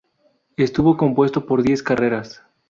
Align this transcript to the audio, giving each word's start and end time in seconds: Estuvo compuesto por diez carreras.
Estuvo 0.57 0.97
compuesto 0.97 1.45
por 1.45 1.61
diez 1.61 1.83
carreras. 1.83 2.41